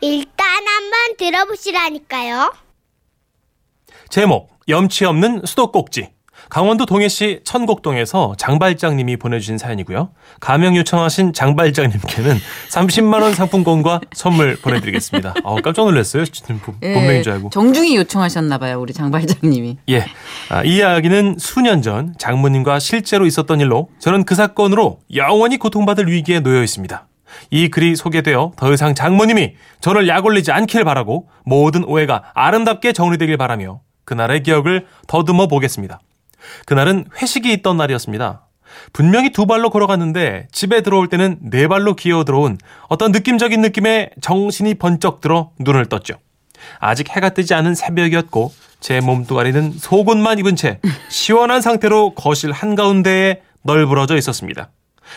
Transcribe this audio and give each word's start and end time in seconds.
일단 0.00 0.46
한번 0.66 1.16
들어보시라니까요. 1.16 2.52
제목 4.08 4.50
염치 4.68 5.04
없는 5.04 5.42
수도꼭지 5.44 6.10
강원도 6.50 6.86
동해시 6.86 7.40
천곡동에서 7.44 8.34
장발장님이 8.38 9.16
보내주신 9.16 9.58
사연이고요. 9.58 10.10
가명 10.40 10.76
요청하신 10.76 11.32
장발장님께는 11.32 12.36
30만 12.70 13.22
원 13.22 13.34
상품권과 13.34 14.00
선물 14.12 14.56
보내드리겠습니다. 14.56 15.34
아 15.44 15.54
깜짝 15.62 15.84
놀랐어요. 15.84 16.24
예, 16.82 16.94
본명인 16.94 17.22
줄 17.22 17.32
알고. 17.32 17.50
정중히 17.50 17.96
요청하셨나 17.96 18.56
봐요, 18.58 18.80
우리 18.80 18.92
장발장님이. 18.94 19.78
예, 19.90 20.06
아, 20.48 20.62
이 20.64 20.76
이야기는 20.76 21.36
수년 21.38 21.82
전 21.82 22.14
장모님과 22.18 22.78
실제로 22.78 23.26
있었던 23.26 23.60
일로 23.60 23.90
저는 23.98 24.24
그 24.24 24.34
사건으로 24.34 25.00
영원히 25.14 25.58
고통받을 25.58 26.10
위기에 26.10 26.40
놓여 26.40 26.62
있습니다. 26.62 27.06
이 27.50 27.68
글이 27.68 27.96
소개되어 27.96 28.52
더 28.56 28.72
이상 28.72 28.94
장모님이 28.94 29.54
저를 29.80 30.08
약올리지 30.08 30.52
않길 30.52 30.84
바라고 30.84 31.28
모든 31.44 31.84
오해가 31.84 32.22
아름답게 32.34 32.92
정리되길 32.92 33.36
바라며 33.36 33.80
그날의 34.04 34.42
기억을 34.42 34.86
더듬어 35.06 35.48
보겠습니다. 35.48 36.00
그날은 36.66 37.06
회식이 37.20 37.52
있던 37.54 37.76
날이었습니다. 37.76 38.46
분명히 38.92 39.30
두 39.30 39.46
발로 39.46 39.70
걸어갔는데 39.70 40.48
집에 40.52 40.82
들어올 40.82 41.08
때는 41.08 41.38
네 41.40 41.68
발로 41.68 41.94
기어 41.94 42.24
들어온 42.24 42.58
어떤 42.88 43.12
느낌적인 43.12 43.60
느낌에 43.60 44.10
정신이 44.20 44.74
번쩍 44.74 45.20
들어 45.20 45.50
눈을 45.58 45.86
떴죠. 45.86 46.14
아직 46.80 47.08
해가 47.14 47.30
뜨지 47.30 47.54
않은 47.54 47.74
새벽이었고 47.74 48.52
제 48.80 49.00
몸뚱아리는 49.00 49.72
속옷만 49.72 50.38
입은 50.38 50.56
채 50.56 50.80
시원한 51.08 51.60
상태로 51.60 52.14
거실 52.14 52.52
한가운데에 52.52 53.42
널브러져 53.62 54.16
있었습니다. 54.16 54.70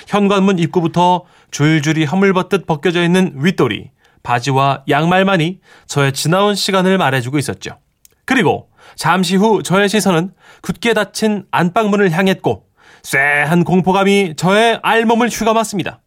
현관문 0.07 0.59
입구부터 0.59 1.25
줄줄이 1.51 2.05
허물벗듯 2.05 2.65
벗겨져 2.65 3.03
있는 3.03 3.33
윗돌이, 3.35 3.91
바지와 4.23 4.83
양말만이 4.87 5.59
저의 5.87 6.13
지나온 6.13 6.55
시간을 6.55 6.97
말해주고 6.97 7.37
있었죠. 7.37 7.79
그리고 8.25 8.69
잠시 8.95 9.35
후 9.35 9.63
저의 9.63 9.89
시선은 9.89 10.31
굳게 10.61 10.93
닫힌 10.93 11.45
안방문을 11.51 12.11
향했고 12.11 12.65
쎄한 13.03 13.63
공포감이 13.63 14.35
저의 14.35 14.79
알몸을 14.83 15.29
휘감았습니다. 15.29 16.01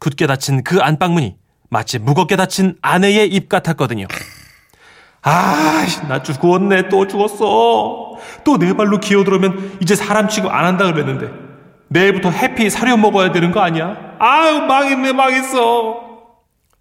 굳게 0.00 0.26
닫힌 0.26 0.64
그 0.64 0.80
안방문이 0.80 1.36
마치 1.70 1.98
무겁게 1.98 2.36
닫힌 2.36 2.76
아내의 2.82 3.28
입 3.28 3.48
같았거든요. 3.48 4.06
아, 5.22 5.86
나 6.06 6.22
죽었네. 6.22 6.88
또 6.88 7.06
죽었어. 7.06 8.18
또네 8.44 8.74
발로 8.74 9.00
기어들어오면 9.00 9.78
이제 9.80 9.94
사람 9.94 10.28
취급 10.28 10.52
안 10.52 10.66
한다 10.66 10.84
그랬는데. 10.92 11.43
내일부터 11.88 12.30
해피 12.30 12.70
사료 12.70 12.96
먹어야 12.96 13.32
되는 13.32 13.52
거 13.52 13.60
아니야? 13.60 14.16
아유, 14.18 14.60
망했네, 14.62 15.12
망했어. 15.12 16.02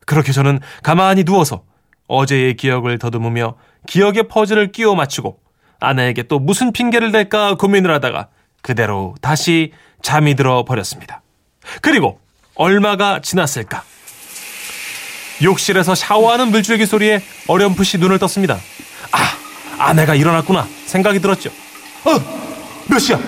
그렇게 0.06 0.32
저는 0.32 0.60
가만히 0.82 1.24
누워서 1.24 1.64
어제의 2.08 2.56
기억을 2.56 3.00
더듬으며 3.00 3.56
기억의 3.88 4.28
퍼즐을 4.28 4.72
끼워 4.72 4.96
맞추고 4.96 5.40
아내에게 5.80 6.24
또 6.24 6.40
무슨 6.40 6.72
핑계를 6.72 7.12
댈까 7.12 7.56
고민을 7.56 7.94
하다가 7.94 8.28
그대로 8.62 9.16
다시 9.22 9.72
잠이 10.02 10.36
들어 10.36 10.64
버렸습니다. 10.66 11.22
그리고 11.82 12.20
얼마가 12.56 13.20
지났을까? 13.22 13.84
욕실에서 15.42 15.96
샤워하는 15.96 16.52
물줄기 16.52 16.86
소리에 16.86 17.22
어렴풋이 17.48 17.98
눈을 17.98 18.20
떴습니다. 18.20 18.56
아, 19.12 19.84
아내가 19.84 20.16
일어났구나 20.16 20.68
생각이 20.86 21.20
들었죠. 21.20 21.50
어, 22.06 22.20
몇 22.90 23.00
시야? 23.00 23.20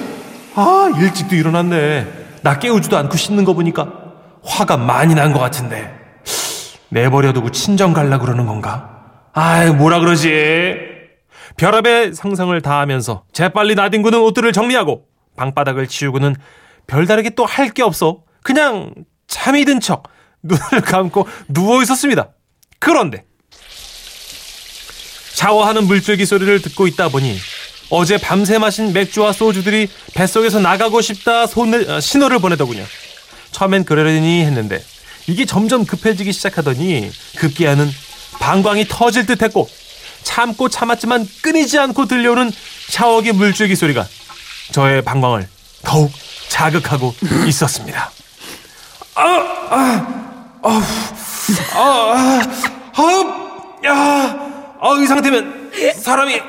아, 0.56 0.90
일찍도 0.98 1.36
일어났네. 1.36 2.08
나 2.42 2.60
깨우지도 2.60 2.98
않고 2.98 3.18
씻는 3.18 3.44
거 3.46 3.54
보니까 3.54 3.92
화가 4.44 4.78
많이 4.78 5.16
난 5.16 5.34
것 5.34 5.40
같은데. 5.40 5.94
내버려두고 6.90 7.52
친정 7.52 7.94
갈라 7.94 8.20
그러는 8.20 8.46
건가? 8.46 8.90
아이, 9.34 9.72
뭐라 9.72 10.00
그러지? 10.00 10.76
별압의 11.58 12.14
상상을 12.14 12.60
다하면서 12.62 13.24
재빨리 13.34 13.76
나뒹구는 13.76 14.20
옷들을 14.20 14.52
정리하고 14.54 15.06
방바닥을 15.36 15.88
치우고는 15.88 16.36
별다르게 16.88 17.32
또 17.32 17.46
할 17.46 17.74
게 17.74 17.82
없어 17.84 18.24
그냥 18.44 18.94
잠이 19.28 19.66
든 19.66 19.80
척 19.80 20.04
눈을 20.44 20.82
감고 20.86 21.28
누워 21.48 21.82
있었습니다. 21.82 22.30
그런데 22.80 23.26
샤워하는 25.34 25.86
물줄기 25.88 26.26
소리를 26.26 26.62
듣고 26.62 26.88
있다 26.88 27.10
보니 27.10 27.36
어제 27.90 28.18
밤새 28.18 28.58
마신 28.58 28.94
맥주와 28.94 29.32
소주들이 29.34 29.88
뱃속에서 30.14 30.60
나가고 30.60 31.02
싶다 31.02 31.48
손을, 31.48 31.90
어, 31.90 32.00
신호를 32.00 32.40
보내더군요. 32.40 32.84
처음엔 33.52 33.86
그러려니 33.86 34.42
했는데 34.42 34.84
이게 35.28 35.46
점점 35.46 35.86
급해지기 35.86 36.32
시작하더니 36.34 37.12
급기야는 37.38 37.90
방광이 38.40 38.86
터질 38.90 39.26
듯 39.26 39.42
했고 39.42 39.70
참고 40.24 40.70
참았지만 40.70 41.28
끊이지 41.42 41.78
않고 41.80 42.06
들려오는 42.06 42.52
샤워기 42.90 43.32
물줄기 43.32 43.76
소리가 43.76 44.06
저의 44.72 45.04
방광을 45.04 45.48
더욱 45.84 46.12
자극하고 46.50 47.16
있었습니다. 47.48 48.12
아, 49.16 49.24
아, 49.24 50.60
아, 50.64 50.84
아, 51.74 51.80
아, 51.80 52.42
아, 52.94 53.86
야, 53.86 53.94
아, 54.82 55.00
이 55.02 55.06
상태면 55.06 55.72
사람이 56.02 56.42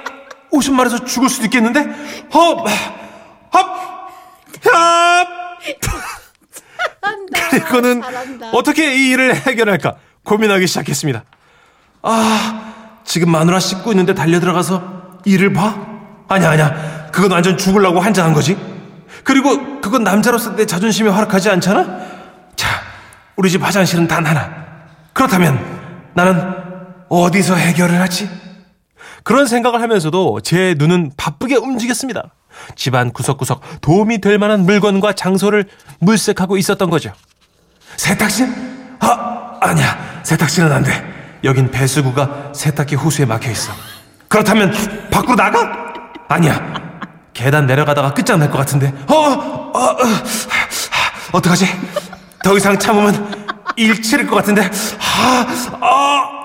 오십 0.51 0.75
마리에서 0.75 1.05
죽을 1.05 1.29
수도 1.29 1.45
있겠는데? 1.45 1.81
헙, 2.31 2.65
헙, 3.55 3.67
헙. 4.65 5.27
그리고는 7.51 8.03
어떻게 8.53 8.95
이 8.95 9.09
일을 9.11 9.35
해결할까 9.35 9.97
고민하기 10.25 10.67
시작했습니다. 10.67 11.25
아, 12.03 12.73
지금 13.05 13.31
마누라 13.31 13.61
씻고 13.61 13.93
있는데 13.93 14.15
달려 14.15 14.41
들어가서 14.41 15.21
일을 15.25 15.53
봐? 15.53 15.75
아니야, 16.29 16.51
아니야. 16.51 17.11
그건 17.13 17.33
완전 17.33 17.57
죽으려고 17.57 18.01
한잔한 18.01 18.33
거지. 18.33 18.57
그리고 19.25 19.81
그건 19.81 20.05
남자로서 20.05 20.55
내 20.55 20.67
자존심이 20.67 21.09
허락하지 21.09 21.51
않잖아? 21.51 21.85
자, 22.57 22.69
우리 23.37 23.51
집 23.51 23.63
화장실은 23.63 24.07
단 24.07 24.27
하나. 24.27 24.51
그렇다면 25.13 26.11
나는 26.15 26.55
어디서 27.09 27.55
해결을 27.55 28.01
하지? 28.01 28.29
그런 29.27 29.49
생각을 29.49 29.83
하면서도 29.83 30.41
제 30.43 30.77
눈은 30.79 31.11
바쁘게 31.17 31.57
움직였습니다. 31.57 32.31
집안 32.77 33.13
구석구석 33.13 33.81
도움이 33.81 34.21
될 34.21 34.39
만한 34.39 34.61
물건과 34.61 35.15
장소를 35.15 35.65
물색하고 35.99 36.57
있었던 36.57 36.89
거죠. 36.91 37.13
세탁실? 37.97 38.49
아, 39.01 39.59
아니야. 39.61 40.21
세탁실은 40.23 40.71
안 40.71 40.85
돼. 40.85 41.41
여긴 41.43 41.73
배수구가 41.73 42.53
세탁기 42.55 42.95
호수에 42.95 43.27
막혀 43.27 43.51
있어. 43.51 43.73
그렇다면 44.29 44.73
밖으로 45.11 45.35
나가? 45.35 45.93
아니야. 46.29 47.01
계단 47.35 47.67
내려가다가 47.67 48.15
끝장날 48.15 48.49
것 48.49 48.59
같은데. 48.59 48.95
어, 49.09 49.13
어, 49.13 49.81
어, 49.81 49.99
어떡하지? 51.33 51.67
더 52.45 52.57
이상 52.57 52.79
참으면 52.79 53.51
일 53.77 54.01
치를 54.01 54.29
것 54.29 54.37
같은데. 54.37 54.71
아, 55.01 55.47
아. 55.81 56.37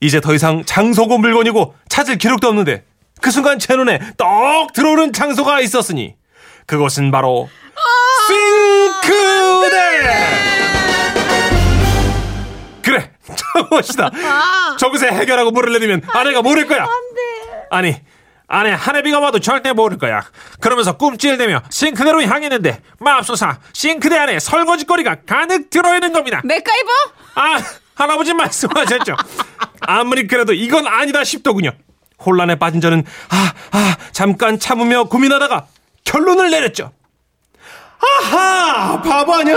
이제 0.00 0.20
더 0.20 0.34
이상 0.34 0.64
장소고 0.64 1.18
물건이고 1.18 1.74
찾을 1.90 2.16
기록도 2.16 2.48
없는데 2.48 2.84
그 3.20 3.30
순간 3.30 3.58
제 3.58 3.76
눈에 3.76 4.00
떡 4.16 4.72
들어오는 4.72 5.12
장소가 5.12 5.60
있었으니 5.60 6.14
그것은 6.64 7.10
바로 7.10 7.50
싱크대! 8.28 9.70
그래 12.82 13.10
저것이다. 13.36 14.10
저것에 14.78 15.08
해결하고 15.08 15.50
물을 15.50 15.72
내리면 15.74 16.00
아내가 16.14 16.40
모를 16.40 16.66
거야. 16.66 16.86
아니 17.70 18.00
아내 18.46 18.70
한혜비가 18.72 19.20
와도 19.20 19.38
절대 19.38 19.72
모를 19.72 19.98
거야. 19.98 20.24
그러면서 20.60 20.96
꿈찔대며 20.96 21.62
싱크대로 21.70 22.22
향했는데 22.22 22.82
맙소사 22.98 23.58
싱크대 23.72 24.16
안에 24.16 24.38
설거지거리가 24.38 25.16
가득 25.26 25.70
들어있는 25.70 26.12
겁니다. 26.12 26.40
맥가이버? 26.44 26.88
아 27.34 27.60
할아버지 28.00 28.32
말씀하셨죠. 28.32 29.14
아무리 29.82 30.26
그래도 30.26 30.52
이건 30.54 30.86
아니다 30.86 31.22
싶더군요. 31.22 31.70
혼란에 32.24 32.54
빠진 32.56 32.80
저는 32.80 33.04
아, 33.28 33.52
아 33.72 33.96
잠깐 34.12 34.58
참으며 34.58 35.04
고민하다가 35.04 35.66
결론을 36.04 36.50
내렸죠. 36.50 36.92
아하 38.02 39.02
바보 39.02 39.34
아냐 39.34 39.54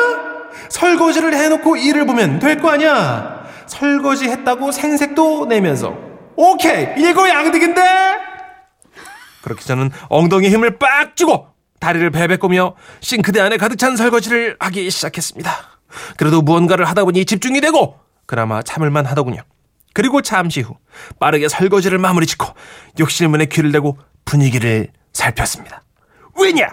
설거지를 0.69 1.33
해놓고 1.33 1.77
일을 1.77 2.05
보면 2.05 2.39
될 2.39 2.57
거 2.61 2.69
아니야. 2.69 3.43
설거지 3.67 4.25
했다고 4.25 4.71
생색도 4.71 5.45
내면서. 5.45 5.95
오케이 6.35 6.87
일거양득인데? 7.01 7.81
그렇게 9.41 9.61
저는 9.63 9.91
엉덩이 10.09 10.49
힘을 10.49 10.77
빡 10.79 11.15
주고 11.15 11.47
다리를 11.79 12.09
베베꼬며 12.11 12.75
싱크대 13.01 13.39
안에 13.39 13.57
가득 13.57 13.77
찬 13.77 13.95
설거지를 13.95 14.57
하기 14.59 14.89
시작했습니다. 14.89 15.51
그래도 16.17 16.41
무언가를 16.41 16.85
하다 16.85 17.03
보니 17.05 17.25
집중이 17.25 17.61
되고 17.61 17.99
그나마 18.25 18.61
참을만 18.61 19.05
하더군요. 19.05 19.41
그리고 19.93 20.21
잠시 20.21 20.61
후 20.61 20.75
빠르게 21.19 21.47
설거지를 21.47 21.97
마무리 21.97 22.25
짓고 22.25 22.47
욕실문에 22.99 23.45
귀를 23.45 23.71
대고 23.71 23.97
분위기를 24.25 24.87
살폈습니다. 25.13 25.83
왜냐? 26.39 26.67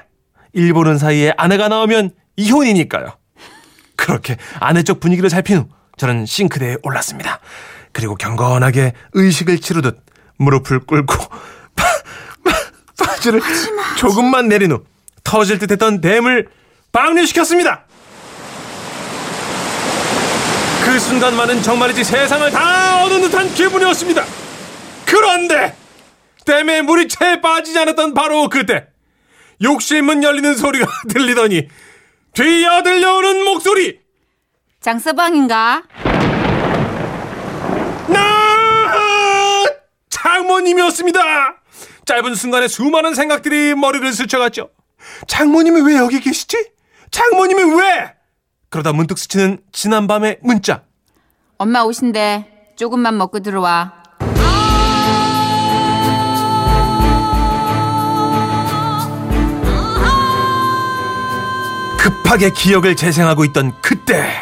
일 0.53 0.73
보는 0.73 0.99
사이에 0.99 1.35
아내가 1.37 1.69
나오면 1.69 2.11
이혼이니까요. 2.37 3.17
그렇게 3.97 4.37
아내 4.59 4.83
쪽 4.83 5.01
분위기를 5.01 5.29
살핀 5.29 5.59
후 5.59 5.69
저는 5.99 6.25
싱크대에 6.25 6.77
올랐습니다. 6.83 7.41
그리고 7.93 8.15
경건하게 8.15 8.95
의식을 9.13 9.61
치르듯 9.61 10.03
무릎을 10.39 10.81
꿇고 10.81 11.15
바, 11.77 11.85
바, 12.45 13.05
바지를 13.05 13.43
조금만 13.99 14.49
내린 14.49 14.73
후 14.73 14.85
터질 15.23 15.59
듯 15.59 15.71
했던 15.71 16.01
댐을 16.01 16.49
방류시켰습니다. 16.93 17.87
그 20.91 20.99
순간만은 20.99 21.63
정말이지 21.63 22.03
세상을 22.03 22.51
다 22.51 23.05
얻은 23.05 23.21
듯한 23.21 23.55
기분이었습니다. 23.55 24.25
그런데 25.07 25.77
댐에 26.45 26.83
물이 26.83 27.07
채 27.07 27.41
빠지지 27.41 27.79
않았던 27.79 28.13
바로 28.13 28.49
그때 28.49 28.89
욕실문 29.63 30.25
열리는 30.25 30.57
소리가 30.57 30.87
들리더니 31.09 31.69
뒤이어 32.35 32.83
들려오는 32.83 33.45
목소리 33.45 34.01
장서방인가? 34.81 35.85
나 38.09 39.67
장모님이었습니다. 40.09 41.21
짧은 42.05 42.35
순간에 42.35 42.67
수많은 42.67 43.15
생각들이 43.15 43.77
머리를 43.77 44.13
스쳐갔죠. 44.13 44.71
장모님이 45.29 45.83
왜 45.83 45.99
여기 45.99 46.19
계시지? 46.19 46.57
장모님이 47.13 47.81
왜? 47.81 48.20
그러다 48.71 48.93
문득 48.93 49.19
스치는 49.19 49.59
지난밤의 49.73 50.39
문자. 50.43 50.83
엄마 51.59 51.83
오신대. 51.83 52.75
조금만 52.77 53.19
먹고 53.19 53.41
들어와. 53.41 53.93
급하게 61.99 62.51
기억을 62.51 62.97
재생하고 62.97 63.45
있던 63.47 63.73
그때 63.83 64.33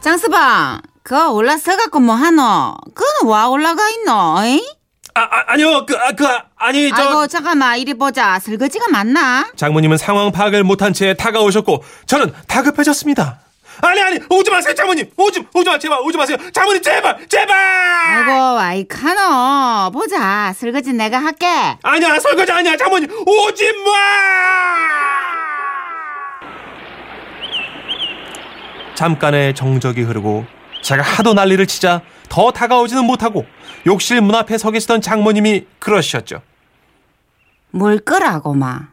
장서방, 0.00 0.80
그거 1.02 1.30
올라서갖고 1.30 2.00
뭐 2.00 2.14
하노? 2.14 2.76
그는 2.94 3.30
와 3.30 3.48
올라가 3.48 3.88
있노? 3.90 4.12
어이? 4.38 4.66
아, 5.14 5.20
아 5.20 5.44
아니요 5.52 5.86
그, 5.86 5.96
아, 5.96 6.12
그 6.12 6.26
아니 6.56 6.90
저 6.90 6.96
아이고 6.96 7.26
잠깐만 7.26 7.78
이리 7.78 7.94
보자. 7.94 8.38
설거지가 8.38 8.88
맞나? 8.90 9.46
장모님은 9.56 9.98
상황 9.98 10.32
파악을 10.32 10.64
못한 10.64 10.92
채 10.92 11.14
다가오셨고 11.14 11.84
저는 12.06 12.32
다급해졌습니다. 12.48 13.40
아니 13.82 14.00
아니 14.00 14.18
오지 14.30 14.50
마세요 14.50 14.74
장모님 14.74 15.10
오지 15.16 15.46
오지 15.54 15.68
마 15.70 15.78
제발 15.78 16.00
오지 16.00 16.16
마세요 16.16 16.36
장모님 16.52 16.82
제발 16.82 17.28
제발 17.28 17.56
아이고 17.56 18.58
아이 18.58 18.88
카노 18.88 19.90
보자. 19.92 20.52
설거지 20.56 20.92
내가 20.92 21.18
할게. 21.18 21.46
아니야 21.82 22.18
설거지 22.18 22.50
아니야 22.52 22.76
장모님 22.76 23.08
오지 23.10 23.72
마 23.84 25.36
잠깐의 28.94 29.54
정적이 29.54 30.02
흐르고 30.02 30.46
제가 30.82 31.02
하도 31.02 31.34
난리를 31.34 31.66
치자 31.66 32.00
더 32.28 32.50
다가오지는 32.50 33.04
못하고 33.04 33.44
욕실 33.86 34.20
문 34.20 34.34
앞에 34.34 34.56
서 34.58 34.70
계시던 34.70 35.00
장모님이 35.02 35.66
그러셨죠 35.78 36.42
뭘 37.70 37.98
끄라고 37.98 38.54
마. 38.54 38.88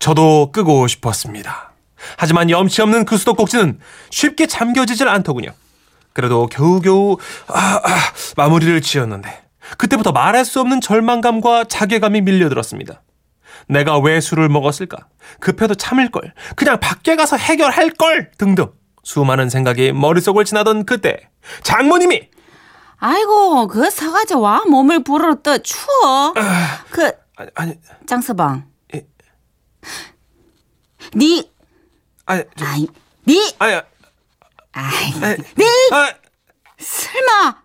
저도 0.00 0.50
끄고 0.50 0.88
싶었습니다. 0.88 1.73
하지만 2.16 2.50
염치 2.50 2.82
없는 2.82 3.04
그 3.04 3.16
수도꼭지는 3.16 3.78
쉽게 4.10 4.46
잠겨지질 4.46 5.08
않더군요. 5.08 5.50
그래도 6.12 6.46
겨우겨우 6.46 7.16
아, 7.48 7.80
아, 7.82 7.90
마무리를 8.36 8.80
지었는데 8.80 9.44
그때부터 9.78 10.12
말할 10.12 10.44
수 10.44 10.60
없는 10.60 10.80
절망감과 10.80 11.64
자괴감이 11.64 12.20
밀려들었습니다. 12.20 13.02
내가 13.68 13.98
왜 13.98 14.20
술을 14.20 14.48
먹었을까? 14.48 15.08
급해도 15.40 15.74
참을 15.74 16.10
걸. 16.10 16.34
그냥 16.54 16.78
밖에 16.80 17.16
가서 17.16 17.36
해결할 17.36 17.90
걸. 17.90 18.30
등등. 18.38 18.72
수많은 19.02 19.50
생각이 19.50 19.92
머릿속을 19.92 20.44
지나던 20.44 20.86
그때 20.86 21.28
장모님이 21.62 22.28
아이고 22.98 23.66
그 23.68 23.90
사가지 23.90 24.34
와 24.34 24.62
몸을 24.66 25.04
떠 25.42 25.58
추워. 25.58 26.32
그 26.90 27.12
아니 27.36 27.50
아니 27.54 27.74
장서방. 28.06 28.64
예. 28.94 29.06
니 31.14 31.52
아니 32.26 32.42
저, 32.56 32.64
아이 32.66 32.86
니 33.26 33.54
아니 33.58 33.74
아이 34.72 35.22
아니, 35.22 35.36
니 35.36 35.64
아, 35.92 36.12
설마. 36.78 37.56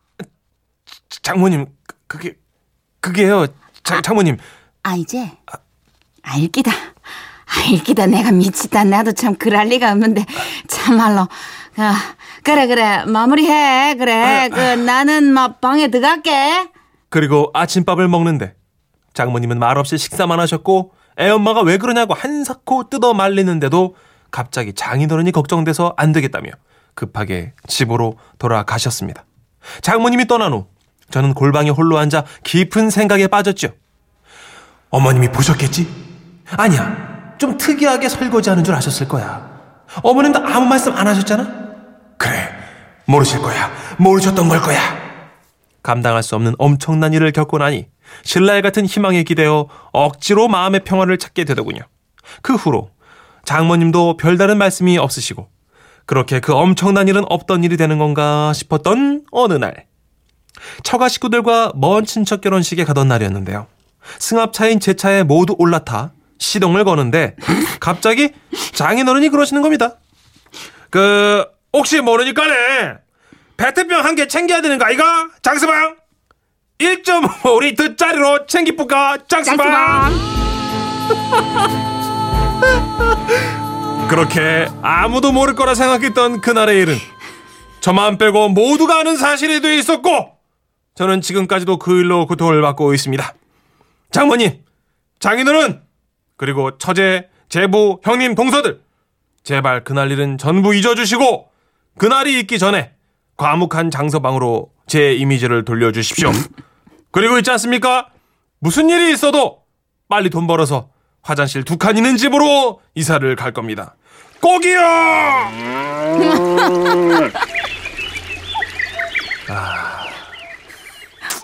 장모님 1.22 1.66
그- 1.88 1.96
그게 2.08 2.38
그게요. 3.02 3.48
장, 3.84 4.02
장모님. 4.02 4.38
아 4.84 4.96
이제. 4.96 5.32
알기다. 6.22 6.72
알기다. 7.46 8.06
내가 8.08 8.32
미치다. 8.32 8.84
나도 8.84 9.14
참 9.14 9.36
그럴 9.36 9.68
리가 9.68 9.92
없는데. 9.92 10.26
참말로. 10.68 11.28
아, 11.78 12.16
그래 12.44 12.68
그래. 12.68 13.04
마무리해. 13.06 13.96
그래. 13.96 14.50
그 14.52 14.60
나는 14.60 15.32
막 15.34 15.62
방에 15.62 15.88
들어갈게. 15.90 16.70
그리고 17.10 17.50
아침밥을 17.54 18.08
먹는데. 18.08 18.56
장모님은 19.14 19.58
말없이 19.60 19.98
식사만 19.98 20.40
하셨고 20.40 20.94
애엄마가 21.20 21.62
왜 21.62 21.78
그러냐고 21.78 22.14
한사코 22.14 22.90
뜯어 22.90 23.14
말리는데도 23.14 23.96
갑자기 24.32 24.74
장인어른이 24.74 25.32
걱정돼서 25.32 25.94
안 25.98 26.12
되겠다며 26.12 26.52
급하게 26.94 27.54
집으로 27.68 28.18
돌아가셨습니다. 28.38 29.26
장모님이 29.82 30.28
떠난 30.28 30.54
후 30.54 30.68
저는 31.12 31.34
골방에 31.34 31.70
홀로 31.70 31.98
앉아 31.98 32.26
깊은 32.44 32.90
생각에 32.90 33.28
빠졌죠. 33.28 33.70
어머님이 34.90 35.30
보셨겠지? 35.32 35.88
아니야. 36.58 37.36
좀 37.38 37.58
특이하게 37.58 38.10
설거지하는 38.10 38.64
줄 38.64 38.76
아셨을 38.76 39.08
거야. 39.08 39.50
어머님도 40.04 40.40
아무 40.40 40.66
말씀 40.66 40.96
안 40.96 41.08
하셨잖아? 41.08 41.48
그래. 42.18 42.50
모르실 43.06 43.40
거야. 43.42 43.72
모르셨던 43.98 44.50
걸 44.50 44.62
거야. 44.62 44.80
감당할 45.82 46.22
수 46.22 46.36
없는 46.36 46.54
엄청난 46.60 47.14
일을 47.14 47.32
겪고 47.32 47.58
나니 47.58 47.88
신라의 48.24 48.62
같은 48.62 48.86
희망에 48.86 49.24
기대어 49.24 49.68
억지로 49.92 50.48
마음의 50.48 50.82
평화를 50.84 51.18
찾게 51.18 51.46
되더군요. 51.46 51.82
그 52.42 52.56
후로 52.56 52.92
장모님도 53.50 54.18
별다른 54.18 54.60
말씀이 54.60 55.00
없으시고 55.00 55.48
그렇게 56.06 56.40
그 56.40 56.54
엄청난 56.54 57.08
일은 57.08 57.24
없던 57.28 57.64
일이 57.64 57.78
되는 57.78 57.98
건가 57.98 58.54
싶었던 58.54 59.24
어느 59.32 59.54
날 59.54 59.88
처가 60.84 61.10
식구들과 61.10 61.72
먼 61.74 62.06
친척 62.06 62.42
결혼식에 62.42 62.84
가던 62.84 63.08
날이었는데요. 63.08 63.66
승합차인 64.20 64.80
제 64.80 64.94
차에 64.94 65.24
모두 65.24 65.56
올라타 65.58 66.12
시동을 66.38 66.84
거는데 66.84 67.36
갑자기 67.80 68.30
장인어른이 68.74 69.30
그러시는 69.30 69.64
겁니다. 69.64 69.96
그 70.92 71.44
혹시 71.74 72.02
모르니까네 72.02 72.98
페트병 73.58 74.06
한 74.06 74.16
개 74.16 74.28
챙겨야 74.28 74.62
되는 74.62 74.78
거 74.78 74.86
아이가? 74.86 75.04
장스방 75.42 75.96
1.5리터 76.78 77.98
짜리로 77.98 78.46
챙기뿌까 78.46 79.18
장스방 79.28 80.12
그렇게 84.10 84.68
아무도 84.82 85.32
모를 85.32 85.54
거라 85.56 85.76
생각했던 85.76 86.42
그날의 86.42 86.82
일은 86.82 86.96
저만 87.80 88.18
빼고 88.18 88.50
모두가 88.50 89.00
아는 89.00 89.16
사실이 89.16 89.62
돼 89.62 89.78
있었고 89.78 90.32
저는 90.96 91.22
지금까지도 91.22 91.78
그 91.78 92.00
일로 92.00 92.26
고통을 92.26 92.62
받고 92.62 92.94
있습니다. 92.94 93.34
장모님, 94.12 94.64
장인어른, 95.20 95.82
그리고 96.38 96.78
처제, 96.78 97.30
제부, 97.50 98.00
형님, 98.04 98.36
동서들 98.36 98.82
제발 99.44 99.84
그날 99.84 100.12
일은 100.12 100.38
전부 100.38 100.76
잊어주시고 100.76 101.48
그날이 101.98 102.40
있기 102.40 102.58
전에 102.60 102.92
과묵한 103.38 103.92
장서방으로 103.92 104.72
제 104.88 105.14
이미지를 105.14 105.64
돌려주십시오. 105.64 106.32
그리고 107.12 107.38
있지 107.38 107.52
않습니까? 107.52 108.10
무슨 108.60 108.90
일이 108.90 109.14
있어도 109.14 109.60
빨리 110.10 110.30
돈 110.30 110.48
벌어서 110.48 110.90
화장실 111.22 111.64
두 111.64 111.78
칸 111.78 111.96
있는 111.98 112.18
집으로 112.18 112.82
이사를 112.96 113.36
갈 113.36 113.54
겁니다. 113.54 113.96
꼭이요! 114.42 114.80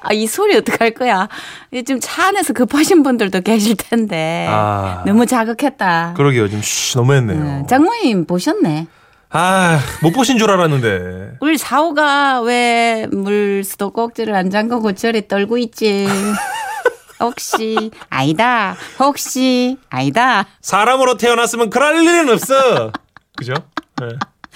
아, 0.02 0.14
이 0.14 0.28
소리 0.28 0.56
어떡할 0.56 0.92
거야? 0.92 1.28
요즘 1.74 2.00
차 2.00 2.28
안에서 2.28 2.54
급하신 2.54 3.02
분들도 3.02 3.42
계실 3.42 3.76
텐데. 3.76 4.46
아. 4.50 5.04
너무 5.06 5.26
자극했다. 5.26 6.14
그러게요. 6.16 6.48
좀 6.48 6.62
쉬, 6.62 6.96
너무했네요. 6.98 7.40
음, 7.40 7.68
장모님 7.68 8.26
보셨네. 8.26 8.86
아, 9.32 9.80
못 10.04 10.12
보신 10.12 10.38
줄 10.38 10.52
알았는데. 10.52 11.38
우리 11.42 11.58
사오가 11.58 12.42
왜 12.42 13.08
물 13.12 13.64
수도 13.64 13.92
꼭지를 13.92 14.36
안 14.36 14.50
잠그고 14.52 14.94
저리 14.94 15.28
떨고 15.28 15.58
있지? 15.58 16.08
혹시 17.20 17.92
아니다. 18.10 18.76
혹시 19.00 19.78
아니다. 19.90 20.46
사람으로 20.62 21.18
태어났으면 21.18 21.70
그럴 21.70 22.04
일은 22.04 22.30
없어. 22.30 22.92
그죠? 23.36 23.54
네. 24.02 24.08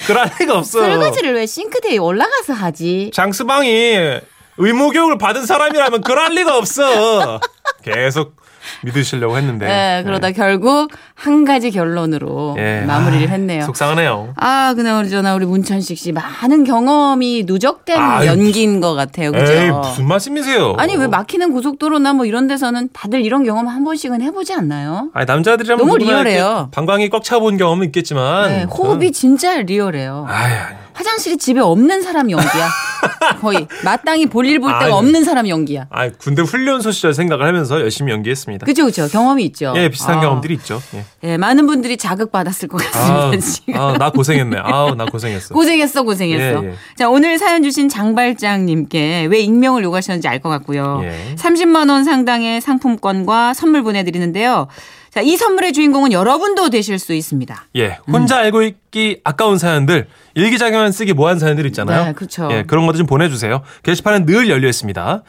그럴 0.05 0.29
리가 0.39 0.57
없어. 0.57 0.79
설거지를 0.79 1.33
왜 1.35 1.45
싱크대에 1.45 1.97
올라가서 1.97 2.53
하지? 2.53 3.11
장스방이 3.13 4.19
의무교육을 4.57 5.17
받은 5.17 5.45
사람이라면 5.45 6.01
그럴 6.01 6.33
리가 6.33 6.57
없어. 6.57 7.39
계속 7.83 8.35
믿으시려고 8.83 9.37
했는데. 9.37 9.67
예, 9.67 10.03
그러다 10.03 10.27
네. 10.27 10.33
결국 10.33 10.91
한 11.15 11.45
가지 11.45 11.71
결론으로 11.71 12.55
예. 12.59 12.81
마무리를 12.87 13.27
아, 13.27 13.31
했네요. 13.31 13.65
속상하네요. 13.65 14.33
아, 14.37 14.73
그나저나 14.75 15.35
우리 15.35 15.45
문천식 15.45 15.97
씨 15.97 16.11
많은 16.11 16.63
경험이 16.63 17.43
누적된 17.45 17.97
아유, 17.97 18.27
연기인 18.27 18.79
것 18.79 18.93
같아요. 18.95 19.31
그죠? 19.31 19.51
에이, 19.51 19.71
무슨 19.71 20.07
말씀이세요? 20.07 20.75
아니 20.77 20.95
왜 20.95 21.07
막히는 21.07 21.51
고속도로나 21.51 22.13
뭐 22.13 22.25
이런 22.25 22.47
데서는 22.47 22.89
다들 22.93 23.21
이런 23.25 23.43
경험 23.43 23.67
한 23.67 23.83
번씩은 23.83 24.21
해보지 24.21 24.53
않나요? 24.53 25.09
아니, 25.13 25.25
남자들이라면 25.25 25.85
너무 25.85 25.97
리얼해요. 25.97 26.69
방광이 26.71 27.09
꽉 27.09 27.23
차본 27.23 27.57
경험은 27.57 27.87
있겠지만. 27.87 28.49
네, 28.49 28.63
호흡이 28.63 29.11
진짜 29.11 29.57
리얼해요. 29.61 30.25
아유, 30.27 30.53
아유. 30.53 30.75
화장실이 30.93 31.37
집에 31.37 31.59
없는 31.59 32.01
사람 32.01 32.29
연기야. 32.29 32.69
거의 33.41 33.67
마땅히 33.83 34.25
볼일 34.25 34.59
볼 34.59 34.71
데가 34.71 34.85
아유. 34.85 34.93
없는 34.93 35.23
사람 35.23 35.47
연기야. 35.47 35.87
아, 35.89 36.09
군대 36.09 36.41
훈련소 36.41 36.91
시절 36.91 37.13
생각을 37.13 37.45
하면서 37.45 37.79
열심히 37.79 38.11
연기했습니다. 38.11 38.65
그죠, 38.65 38.85
그죠. 38.85 39.07
경험이 39.07 39.45
있죠. 39.45 39.73
예, 39.75 39.89
비슷한 39.89 40.17
아. 40.17 40.21
경험들이 40.21 40.53
있죠. 40.55 40.81
예. 40.95 41.03
예, 41.23 41.37
많은 41.37 41.65
분들이 41.67 41.97
자극 41.97 42.31
받았을 42.31 42.67
것 42.67 42.77
같습니다. 42.83 43.27
아, 43.27 43.37
지금. 43.37 43.75
아, 43.79 43.97
나 43.97 44.09
고생했네. 44.11 44.57
아우, 44.63 44.95
나 44.95 45.05
고생했어. 45.05 45.53
고생했어, 45.53 46.03
고생했어. 46.03 46.63
예, 46.63 46.69
예. 46.69 46.73
자, 46.97 47.09
오늘 47.09 47.37
사연 47.37 47.63
주신 47.63 47.87
장발장님께 47.89 49.27
왜 49.29 49.39
익명을 49.39 49.83
요구하셨는지 49.83 50.27
알 50.27 50.39
것 50.39 50.47
같고요. 50.49 51.01
예. 51.03 51.35
30만 51.35 51.89
원 51.89 52.05
상당의 52.05 52.61
상품권과 52.61 53.53
선물 53.53 53.83
보내드리는데요. 53.83 54.67
자, 55.11 55.21
이 55.21 55.35
선물의 55.37 55.73
주인공은 55.73 56.11
여러분도 56.11 56.69
되실 56.69 56.99
수 56.99 57.13
있습니다. 57.13 57.65
예, 57.77 57.97
혼자 58.07 58.37
알고 58.37 58.61
있기 58.63 59.21
아까운 59.23 59.57
사연들, 59.57 60.07
일기장에만 60.35 60.91
쓰기 60.91 61.13
뭐한 61.13 61.39
사연들 61.39 61.65
있잖아요. 61.67 62.05
네, 62.05 62.13
그렇죠. 62.13 62.47
예, 62.51 62.63
그런 62.63 62.85
것도 62.85 62.97
좀 62.99 63.07
보내주세요. 63.07 63.63
게시판은 63.83 64.25
늘 64.25 64.49
열려 64.49 64.67
있습니다. 64.67 65.23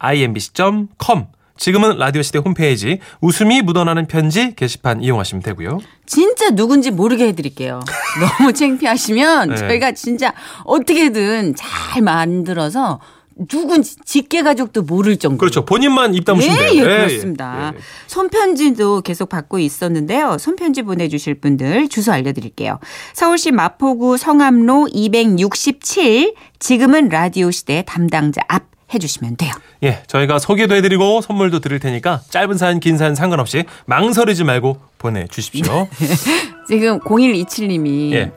www.imbc.com 0.00 1.26
지금은 1.58 1.98
라디오 1.98 2.22
시대 2.22 2.38
홈페이지 2.38 2.98
웃음이 3.20 3.62
묻어나는 3.62 4.06
편지 4.06 4.54
게시판 4.56 5.02
이용하시면 5.02 5.42
되고요. 5.42 5.80
진짜 6.06 6.50
누군지 6.50 6.90
모르게 6.90 7.28
해드릴게요. 7.28 7.80
너무 8.40 8.52
창피하시면 8.52 9.50
네. 9.50 9.56
저희가 9.56 9.92
진짜 9.92 10.34
어떻게든 10.64 11.54
잘 11.54 12.02
만들어서 12.02 12.98
누군지 13.48 13.96
직계 14.04 14.42
가족도 14.42 14.82
모를 14.82 15.16
정도로. 15.16 15.38
그렇죠. 15.38 15.64
본인만 15.64 16.14
입 16.14 16.24
다무시면 16.24 16.56
예, 16.56 16.66
돼요. 16.68 16.72
예, 16.74 16.78
예, 16.80 17.06
그렇습니다. 17.06 17.72
예, 17.72 17.76
예. 17.76 17.82
손편지도 18.06 19.02
계속 19.02 19.28
받고 19.28 19.58
있었는데요. 19.58 20.38
손편지 20.38 20.82
보내주실 20.82 21.34
분들 21.36 21.88
주소 21.88 22.12
알려드릴게요. 22.12 22.78
서울시 23.14 23.50
마포구 23.52 24.16
성암로 24.16 24.88
267 24.92 26.34
지금은 26.58 27.08
라디오 27.08 27.50
시대 27.50 27.84
담당자 27.86 28.42
앞 28.48 28.64
해주시면 28.94 29.36
돼요. 29.36 29.52
예, 29.82 30.02
저희가 30.06 30.38
소개도 30.38 30.74
해드리고 30.74 31.22
선물도 31.22 31.60
드릴 31.60 31.78
테니까 31.78 32.20
짧은 32.28 32.58
사연, 32.58 32.80
긴 32.80 32.98
사연 32.98 33.14
상관없이 33.14 33.64
망설이지 33.86 34.44
말고 34.44 34.78
보내주십시오. 34.98 35.88
지금 36.68 37.00
0127님이 37.00 38.12
예. 38.12 38.32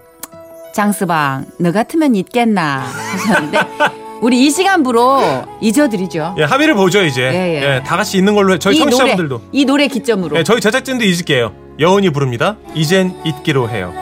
장스방 0.74 1.46
너 1.60 1.72
같으면 1.72 2.16
있겠나 2.16 2.80
하셨는데 2.80 3.60
우리 4.26 4.44
이 4.48 4.50
시간부로 4.50 5.22
잊어드리죠. 5.62 6.34
예, 6.40 6.44
합의를 6.46 6.74
보죠 6.74 7.04
이제. 7.04 7.22
예, 7.22 7.62
예. 7.62 7.76
예, 7.76 7.84
다 7.84 7.96
같이 7.96 8.18
있는 8.18 8.34
걸로 8.34 8.54
해. 8.54 8.58
저희 8.58 8.76
이 8.76 8.80
노래 8.80 8.90
청취자분들도. 8.90 9.42
이 9.52 9.66
노래 9.66 9.88
기점으로 9.88 10.36
예, 10.40 10.44
저희 10.44 10.60
제작진도 10.60 11.06
잊을게요. 11.06 11.54
여운이 11.80 12.10
부릅니다. 12.10 12.58
이젠 12.74 13.16
잊기로 13.24 13.70
해요. 13.70 13.94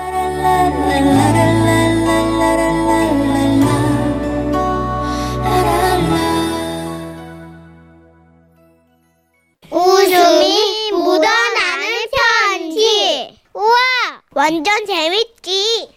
웃음이 9.69 10.91
묻어나는 10.93 11.87
편지. 12.47 13.37
우와, 13.53 13.75
완전 14.31 14.85
재밌지. 14.85 15.89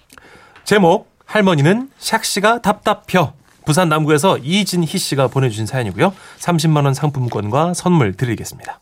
제목 0.64 1.08
할머니는 1.26 1.90
샥씨가 2.00 2.60
답답혀. 2.60 3.32
부산 3.66 3.90
남구에서 3.90 4.38
이진희 4.38 4.86
씨가 4.96 5.28
보내주신 5.28 5.66
사연이고요. 5.66 6.14
30만 6.38 6.84
원 6.84 6.94
상품권과 6.94 7.74
선물 7.74 8.14
드리겠습니다. 8.14 8.80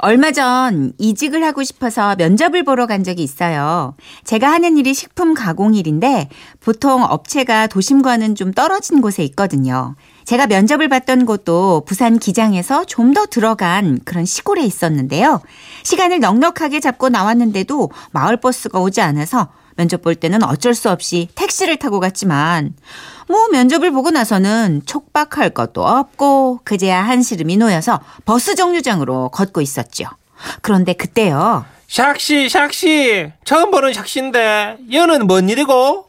얼마 0.00 0.30
전 0.30 0.92
이직을 0.98 1.42
하고 1.44 1.64
싶어서 1.64 2.14
면접을 2.14 2.62
보러 2.62 2.86
간 2.86 3.02
적이 3.02 3.24
있어요. 3.24 3.94
제가 4.22 4.48
하는 4.48 4.76
일이 4.76 4.94
식품 4.94 5.34
가공 5.34 5.74
일인데 5.74 6.28
보통 6.60 7.02
업체가 7.02 7.66
도심과는 7.66 8.36
좀 8.36 8.52
떨어진 8.52 9.00
곳에 9.00 9.24
있거든요. 9.24 9.96
제가 10.24 10.46
면접을 10.46 10.88
봤던 10.88 11.26
곳도 11.26 11.82
부산 11.86 12.18
기장에서 12.18 12.84
좀 12.84 13.12
더 13.12 13.26
들어간 13.26 13.98
그런 14.04 14.24
시골에 14.24 14.62
있었는데요. 14.62 15.40
시간을 15.82 16.20
넉넉하게 16.20 16.78
잡고 16.78 17.08
나왔는데도 17.08 17.90
마을버스가 18.12 18.78
오지 18.78 19.00
않아서 19.00 19.48
면접 19.78 20.02
볼 20.02 20.16
때는 20.16 20.42
어쩔 20.42 20.74
수 20.74 20.90
없이 20.90 21.28
택시를 21.36 21.76
타고 21.76 22.00
갔지만 22.00 22.74
뭐 23.28 23.46
면접을 23.48 23.92
보고 23.92 24.10
나서는 24.10 24.82
촉박할 24.84 25.50
것도 25.50 25.86
없고 25.86 26.60
그제야 26.64 27.00
한시름이 27.02 27.56
놓여서 27.58 28.00
버스 28.24 28.56
정류장으로 28.56 29.28
걷고 29.28 29.60
있었죠. 29.60 30.06
그런데 30.62 30.94
그때요. 30.94 31.64
샥씨, 31.86 32.48
샥씨. 32.48 33.32
처음 33.44 33.70
보는 33.70 33.92
샥씨인데, 33.92 34.92
여는 34.92 35.26
뭔 35.26 35.48
일이고? 35.48 36.06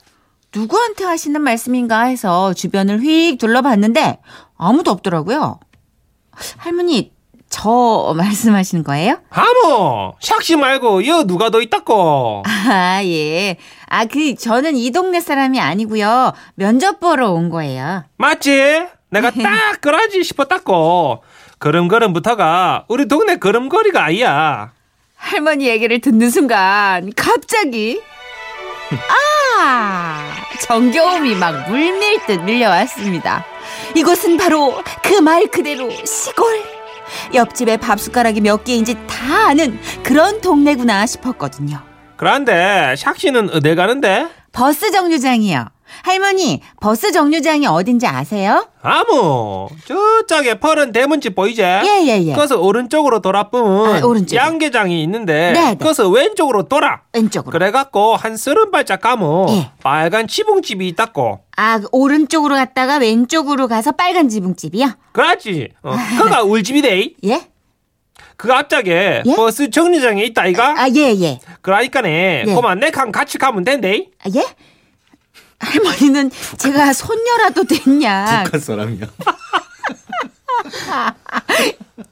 누구한테 0.54 1.06
하시는 1.06 1.40
말씀인가 1.40 2.02
해서 2.02 2.54
주변을 2.56 3.02
휙 3.02 3.38
둘러봤는데 3.38 4.20
아무도 4.58 4.90
없더라고요. 4.92 5.60
할머니 6.58 7.14
저 7.50 8.14
말씀하시는 8.16 8.84
거예요? 8.84 9.18
하모, 9.30 10.16
샥씨 10.22 10.58
말고, 10.58 11.08
여 11.08 11.24
누가 11.24 11.50
더 11.50 11.62
있다고? 11.62 12.44
아, 12.46 13.02
예. 13.04 13.58
아, 13.88 14.06
그 14.06 14.36
저는 14.36 14.78
이 14.78 14.92
동네 14.92 15.20
사람이 15.20 15.60
아니고요. 15.60 16.34
면접 16.56 17.00
보러 17.00 17.32
온 17.32 17.50
거예요. 17.50 18.06
맞지? 18.18 18.86
내가 19.10 19.32
딱 19.42 19.82
그러지 19.82 20.24
싶었다고. 20.24 21.24
걸음걸음부터가 21.60 22.86
우리 22.88 23.08
동네 23.08 23.38
걸음걸이가 23.38 24.04
아니야. 24.06 24.72
할머니 25.16 25.68
얘기를 25.68 26.00
듣는 26.00 26.30
순간 26.30 27.12
갑자기 27.14 28.00
아 29.60 30.32
정겨움이 30.62 31.36
막 31.36 31.68
물밀듯 31.70 32.42
밀려왔습니다. 32.44 33.44
이곳은 33.96 34.38
바로 34.38 34.82
그 35.04 35.20
말 35.20 35.48
그대로 35.48 35.90
시골. 36.06 36.64
옆집에 37.34 37.78
밥 37.78 38.00
숟가락이 38.00 38.42
몇 38.42 38.64
개인지 38.64 38.96
다 39.08 39.50
아는 39.50 39.80
그런 40.04 40.42
동네구나 40.42 41.06
싶었거든요. 41.06 41.80
그런데 42.18 42.94
샥 42.98 43.18
씨는 43.18 43.50
어디 43.52 43.76
가는데? 43.76 44.28
버스 44.52 44.92
정류장이요. 44.92 45.68
할머니, 46.04 46.62
버스 46.80 47.12
정류장이 47.12 47.66
어딘지 47.68 48.08
아세요? 48.08 48.68
아무 48.82 49.68
저쪽에 49.86 50.56
퍼른 50.60 50.92
대문집 50.92 51.36
보이지? 51.36 51.62
예, 51.62 52.04
예, 52.06 52.24
예. 52.24 52.34
거기서 52.34 52.60
오른쪽으로 52.60 53.20
돌아보면 53.22 53.96
아, 54.04 54.06
오른쪽에. 54.06 54.38
양계장이 54.38 55.04
있는데 55.04 55.52
네, 55.54 55.66
네. 55.72 55.76
거기서 55.76 56.10
왼쪽으로 56.10 56.64
돌아. 56.64 57.02
왼쪽으로. 57.14 57.52
그래갖고 57.52 58.16
한 58.16 58.38
서른 58.38 58.72
발짝 58.72 59.02
가면 59.02 59.50
예. 59.50 59.72
빨간 59.84 60.28
지붕집이 60.28 60.88
있다고. 60.90 61.42
아, 61.58 61.82
오른쪽으로 61.92 62.56
갔다가 62.56 62.98
왼쪽으로 62.98 63.68
가서 63.68 63.92
빨간 63.92 64.30
지붕집이요? 64.30 64.88
그렇지. 65.12 65.70
어, 65.84 65.96
그가 66.18 66.44
울집이래. 66.44 67.10
예? 67.26 67.42
그 68.38 68.54
앞짝에 68.54 69.24
예? 69.26 69.36
버스 69.36 69.70
정류장에 69.70 70.24
있다 70.24 70.46
이가. 70.48 70.76
아, 70.78 70.88
예, 70.96 71.14
예. 71.20 71.40
그러니까네. 71.62 72.46
예. 72.48 72.56
그만 72.56 72.80
내랑 72.80 73.12
같이 73.12 73.38
가면 73.38 73.66
된대. 73.66 74.08
아, 74.24 74.30
예? 74.34 74.46
할머니는 75.60 76.32
제가 76.58 76.94
손녀라도 76.94 77.64
됐냐. 77.66 78.46
사람이야. 78.60 79.08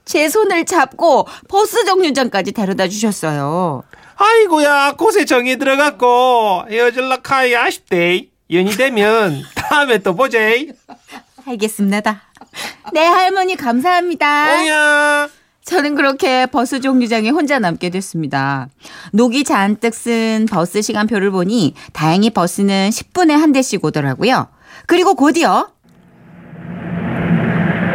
제 0.05 0.29
손을 0.29 0.65
잡고 0.65 1.27
버스 1.47 1.85
정류장까지 1.85 2.51
데려다 2.51 2.87
주셨어요. 2.87 3.83
아이고야 4.15 4.93
곳에 4.93 5.25
정이 5.25 5.57
들어갔고 5.57 6.65
헤어질라 6.69 7.17
카이 7.17 7.55
아쉽대. 7.55 8.27
연이 8.51 8.71
되면 8.71 9.43
다음에 9.55 9.97
또 9.99 10.15
보제. 10.15 10.67
알겠습니다. 11.45 12.23
네, 12.93 13.05
할머니 13.05 13.55
감사합니다. 13.55 14.61
오야. 14.63 15.29
저는 15.67 15.95
그렇게 15.95 16.45
버스 16.45 16.79
정류장에 16.79 17.29
혼자 17.29 17.59
남게 17.59 17.89
됐습니다. 17.89 18.69
녹이 19.11 19.43
잔뜩 19.43 19.93
슨 19.93 20.45
버스 20.49 20.81
시간표를 20.81 21.29
보니 21.31 21.73
다행히 21.91 22.29
버스는 22.29 22.89
10분에 22.89 23.31
한 23.31 23.51
대씩 23.51 23.83
오더라고요. 23.83 24.47
그리고 24.85 25.13
곧이어 25.15 25.67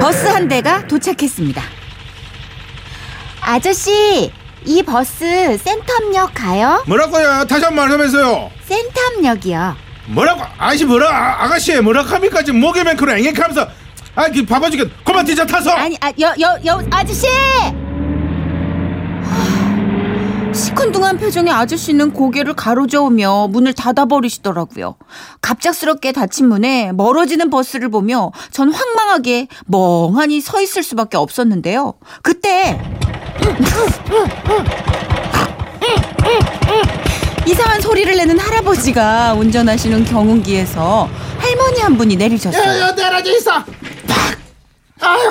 버스 0.00 0.26
한 0.26 0.48
대가 0.48 0.86
도착했습니다. 0.86 1.62
아저씨, 3.40 4.30
이 4.66 4.82
버스 4.82 5.24
센텀역 5.64 6.32
가요? 6.34 6.84
뭐라고요? 6.86 7.46
다시 7.48 7.64
한 7.64 7.74
번 7.74 7.88
말씀하세요. 7.88 8.50
센텀역이요. 8.68 9.74
뭐라고? 10.08 10.42
아저씨 10.58 10.84
뭐라? 10.84 11.08
아, 11.08 11.44
아가씨 11.44 11.80
뭐라 11.80 12.02
합니까? 12.02 12.42
지금 12.42 12.60
목에 12.60 12.84
맹키로 12.84 13.12
앵앵하면서 13.16 13.66
아, 14.14 14.28
그 14.30 14.44
바빠 14.44 14.68
죽겠. 14.68 14.90
그만 15.04 15.24
뒤져 15.24 15.46
타서. 15.46 15.70
아니, 15.70 15.96
아, 16.00 16.12
여, 16.20 16.34
여, 16.40 16.58
여, 16.66 16.82
아저씨! 16.90 17.26
하, 17.26 17.72
시큰둥한 20.52 21.16
표정의 21.16 21.50
아저씨는 21.52 22.12
고개를 22.12 22.52
가로저으며 22.54 23.48
문을 23.48 23.72
닫아버리시더라고요. 23.72 24.96
갑작스럽게 25.40 26.12
닫힌 26.12 26.48
문에 26.48 26.92
멀어지는 26.92 27.48
버스를 27.48 27.88
보며 27.88 28.32
전 28.50 28.70
황망하게 28.70 29.48
멍하니 29.66 30.42
서 30.42 30.60
있을 30.60 30.82
수밖에 30.82 31.16
없었는데요. 31.16 31.94
그때 32.22 32.78
이상한 37.46 37.80
소리를 37.80 38.14
내는 38.14 38.38
할아버지가 38.38 39.32
운전하시는 39.34 40.04
경운기에서 40.04 41.08
할머니 41.38 41.80
한 41.80 41.96
분이 41.96 42.16
내리셨어요. 42.16 42.80
야, 42.80 42.94
내려져 42.94 43.34
있어. 43.36 43.64
팍. 44.12 44.38
아유. 45.08 45.30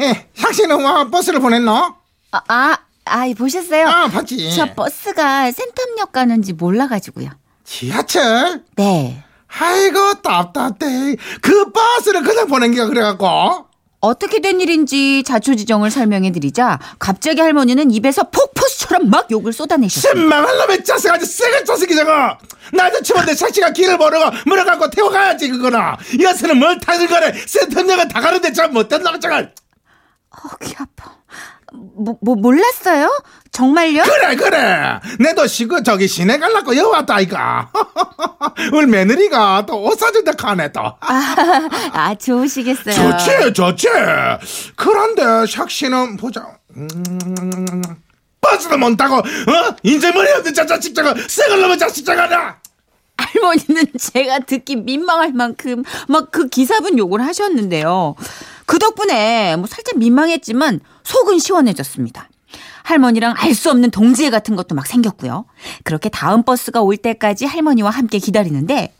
예, 0.00 0.28
혁씨는 0.34 0.82
뭐 0.82 1.08
버스를 1.08 1.40
보냈노? 1.40 1.94
아, 2.32 2.40
아, 2.48 2.76
아, 3.04 3.26
보셨어요? 3.36 3.86
아, 3.88 4.08
봤지. 4.08 4.52
저 4.54 4.74
버스가 4.74 5.50
센텀역 5.50 6.12
가는지 6.12 6.52
몰라가지고요. 6.52 7.30
지하철? 7.64 8.64
네. 8.76 9.22
아이고, 9.58 10.14
답답해. 10.14 11.16
그 11.40 11.70
버스를 11.70 12.22
그냥 12.22 12.48
보낸 12.48 12.74
게 12.74 12.84
그래갖고. 12.84 13.66
어떻게 14.00 14.40
된 14.40 14.60
일인지 14.60 15.22
자초지정을 15.22 15.90
설명해드리자 15.90 16.78
갑자기 16.98 17.40
할머니는 17.40 17.90
입에서 17.90 18.24
폭포 18.24 18.66
수처럼 18.94 19.10
막 19.10 19.30
욕을 19.30 19.52
쏟아내셨어요. 19.52 20.14
신망할 20.14 20.56
놈의 20.58 20.84
자식 20.84 21.10
아주 21.10 21.26
쎄글 21.26 21.64
자식이 21.64 21.94
저거 21.96 22.38
나도 22.72 23.02
치면 23.02 23.34
샤시가 23.34 23.70
길을 23.70 23.96
모르고 23.98 24.24
물어 24.46 24.64
갖고 24.64 24.88
태워가야지 24.90 25.48
그거나 25.48 25.96
여수는 26.20 26.58
뭘 26.58 26.78
타는 26.78 27.06
거래 27.08 27.32
센터역은 27.32 28.08
다 28.08 28.20
가는데 28.20 28.52
저 28.52 28.68
못된 28.68 29.02
놈 29.02 29.18
저거 29.20 29.36
어, 29.38 30.48
귀 30.62 30.74
아파. 30.78 31.12
뭐, 31.72 32.16
뭐 32.22 32.36
몰랐어요? 32.36 33.10
정말요? 33.50 34.02
그래 34.04 34.36
그래 34.36 35.00
내도 35.18 35.44
시그 35.46 35.82
저기 35.82 36.06
시내 36.06 36.38
갈라고 36.38 36.76
여 36.76 36.88
왔다 36.88 37.18
이가 37.20 37.70
우리 38.72 38.86
며느리가 38.86 39.66
또 39.66 39.84
옷 39.84 39.98
사준다 39.98 40.32
카네 40.32 40.70
또 40.72 40.80
아, 41.00 41.68
아 41.92 42.14
좋으시겠어요. 42.14 42.94
좋지 42.94 43.52
좋지 43.54 43.88
그런데 44.76 45.22
샥씨는 45.22 46.18
보자 46.20 46.46
음, 46.76 47.82
버스도 48.44 48.76
못 48.78 48.96
타고 48.96 49.16
어 49.16 49.76
인제 49.82 50.12
머리 50.12 50.30
없는 50.32 50.52
저 50.54 50.66
자식 50.66 50.94
저거 50.94 51.14
쎄글 51.28 51.60
놈의 51.60 51.78
자식 51.78 52.04
저거나 52.04 52.56
할머니는 53.16 53.86
제가 53.98 54.40
듣기 54.40 54.76
민망할 54.76 55.32
만큼 55.32 55.82
막 56.08 56.30
그 56.30 56.48
기사분 56.48 56.98
욕을 56.98 57.24
하셨는데요. 57.24 58.16
그 58.66 58.78
덕분에 58.78 59.56
뭐 59.56 59.66
살짝 59.66 59.98
민망했지만 59.98 60.80
속은 61.04 61.38
시원해졌습니다. 61.38 62.28
할머니랑 62.82 63.34
알 63.38 63.54
수 63.54 63.70
없는 63.70 63.90
동지애 63.90 64.30
같은 64.30 64.56
것도 64.56 64.74
막 64.74 64.86
생겼고요. 64.86 65.46
그렇게 65.84 66.08
다음 66.08 66.42
버스가 66.42 66.82
올 66.82 66.96
때까지 66.96 67.46
할머니와 67.46 67.90
함께 67.90 68.18
기다리는데 68.18 68.94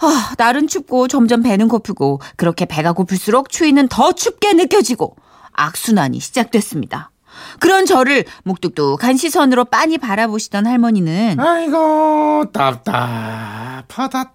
아, 0.00 0.34
날은 0.36 0.66
춥고 0.68 1.08
점점 1.08 1.42
배는 1.42 1.68
고프고 1.68 2.20
그렇게 2.36 2.64
배가 2.64 2.92
고플수록 2.92 3.50
추위는 3.50 3.88
더 3.88 4.12
춥게 4.12 4.54
느껴지고 4.54 5.16
악순환이 5.52 6.20
시작됐습니다. 6.20 7.10
그런 7.58 7.86
저를 7.86 8.24
묵뚝뚝한 8.44 9.16
시선으로 9.16 9.64
빤히 9.66 9.98
바라보시던 9.98 10.66
할머니는 10.66 11.38
아이고 11.38 12.44
답답하다 12.52 14.22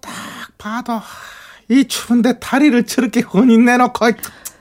봐도 0.58 1.00
이 1.68 1.86
추운데 1.88 2.38
다리를 2.38 2.86
저렇게 2.86 3.20
훤히 3.20 3.58
내놓고. 3.58 4.06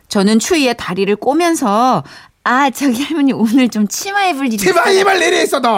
저는 0.08 0.40
추위에 0.40 0.74
다리를 0.74 1.16
꼬면서 1.18 2.04
아 2.44 2.70
저기 2.70 3.04
할머니 3.04 3.34
오늘 3.34 3.70
좀 3.70 3.88
치마 3.88 4.26
입을 4.26 4.48
일이 4.48 4.56
있어요. 4.56 5.00
입을 5.00 5.22
일이 5.22 5.44
있어도. 5.44 5.70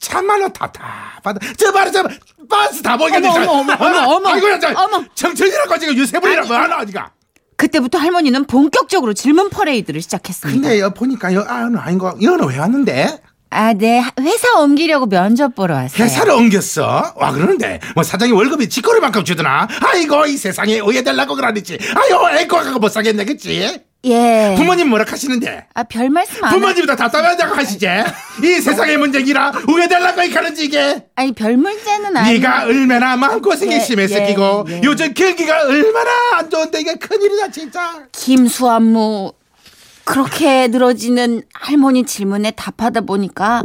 참말로 0.00 0.48
답답하다. 0.52 1.38
저 1.56 1.72
봐라 1.72 1.90
저 1.90 2.02
빤스 2.48 2.82
다 2.82 2.96
보이겠네 2.96 3.28
어머, 3.28 3.50
어머, 3.52 3.74
어머, 3.78 3.98
어머, 4.16 4.28
아이고야 4.30 4.58
저 4.58 4.68
어머. 4.74 5.04
청춘이라고 5.14 5.78
지금 5.78 5.94
유세 5.96 6.15
부리나 6.15 6.44
뭐 6.44 6.56
하나 6.56 6.78
아지가 6.78 7.10
그때부터 7.56 7.98
할머니는 7.98 8.44
본격적으로 8.46 9.14
질문 9.14 9.50
퍼레이드를 9.50 10.02
시작했습니다. 10.02 10.60
근데 10.60 10.80
여 10.80 10.90
보니까 10.90 11.32
여 11.34 11.40
아는 11.42 11.78
아닌 11.78 11.98
거 11.98 12.14
여는 12.20 12.48
왜 12.48 12.58
왔는데? 12.58 13.18
아, 13.48 13.72
네. 13.72 14.02
회사 14.20 14.58
옮기려고 14.60 15.06
면접 15.06 15.54
보러 15.54 15.74
왔어요. 15.76 16.04
회사를 16.04 16.32
옮겼어? 16.32 17.14
와 17.16 17.32
그러는데. 17.32 17.80
뭐 17.94 18.02
사장이 18.02 18.32
월급이 18.32 18.68
지꼬리만큼 18.68 19.24
주더나? 19.24 19.68
아이고 19.80 20.26
이 20.26 20.36
세상에 20.36 20.74
의해달라고 20.74 21.34
그러니지. 21.36 21.78
아유 21.94 22.38
애고 22.40 22.56
갖고 22.56 22.78
못 22.78 22.88
사겠네 22.90 23.24
그치 23.24 23.80
예. 24.06 24.54
부모님 24.56 24.88
뭐라 24.88 25.04
하시는데 25.08 25.66
아 25.74 25.82
별 25.84 26.08
말씀 26.10 26.44
안. 26.44 26.50
하... 26.50 26.54
부모님도 26.54 26.94
답답하다고 26.96 27.54
하시지? 27.54 27.86
이 28.42 28.60
세상의 28.60 28.96
문제기라 28.98 29.52
우회달라고 29.68 30.22
이카는지 30.22 30.64
이게 30.66 31.04
아니 31.16 31.32
별 31.32 31.56
문제는 31.56 32.16
아니. 32.16 32.34
네가 32.38 32.64
얼마나 32.64 33.16
마음고생이 33.16 33.74
예, 33.74 33.80
심했어 33.80 34.20
예, 34.22 34.26
끼고 34.28 34.66
예. 34.68 34.80
요즘 34.84 35.12
경기가 35.14 35.62
얼마나 35.64 36.10
안 36.34 36.48
좋은데 36.50 36.80
이게 36.80 36.94
큰일이다 36.94 37.50
진짜 37.50 38.04
김수한무 38.12 39.32
그렇게 40.04 40.68
늘어지는 40.68 41.42
할머니 41.52 42.04
질문에 42.04 42.52
답하다 42.52 43.00
보니까 43.00 43.62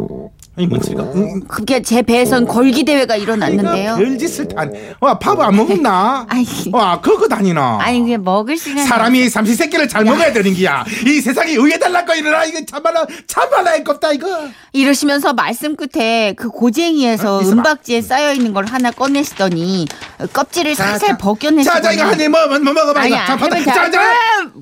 이 0.61 0.67
뭔소리가 0.67 1.03
응, 1.15 1.41
그게 1.47 1.81
제 1.81 2.03
배에선 2.03 2.45
걸기 2.45 2.83
대회가 2.83 3.15
일어났는데요. 3.15 3.95
별짓을 3.97 4.47
다니 4.49 4.79
와밥 4.99 5.39
안 5.39 5.55
먹었나? 5.55 6.27
아이. 6.29 6.45
와 6.71 7.01
그거 7.01 7.27
다니나 7.27 7.79
아니 7.81 7.99
그게 8.01 8.17
먹을 8.17 8.55
시간. 8.57 8.85
사람이 8.85 9.27
삼시 9.29 9.55
세끼를 9.55 9.87
잘 9.87 10.03
먹어야 10.03 10.31
되는 10.31 10.53
기야 10.53 10.85
이 11.07 11.19
세상에 11.19 11.55
우회달라고 11.55 12.13
이러나 12.13 12.45
이거 12.45 12.59
참말로 12.65 12.99
참말로 13.25 13.71
애껍다 13.71 14.11
이거 14.11 14.27
이러시면서 14.73 15.33
말씀 15.33 15.75
끝에 15.75 16.33
그 16.33 16.49
고쟁이에서 16.49 17.37
어. 17.37 17.41
은박지에 17.41 18.01
쌓여 18.01 18.33
있는 18.33 18.53
걸 18.53 18.65
하나 18.67 18.91
꺼내시더니 18.91 19.87
껍질을 20.31 20.75
살살 20.75 21.17
벗겨내시고. 21.17 21.73
자자 21.73 21.91
이거 21.91 22.03
한입 22.03 22.29
뭐, 22.29 22.45
뭐, 22.47 22.59
뭐 22.59 22.73
먹어봐 22.73 23.05
이거 23.07 23.15
자, 23.15 23.35
할머니 23.35 23.65
자, 23.65 23.73
자, 23.73 23.91
자. 23.91 24.13